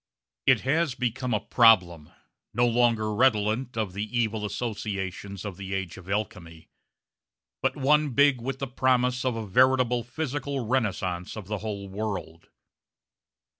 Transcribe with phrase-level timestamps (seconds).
[0.47, 2.09] It has become a problem,
[2.55, 6.69] no longer redolent of the evil associations of the age of alchemy,
[7.61, 12.49] but one big with the promise of a veritable physical renaissance of the whole world.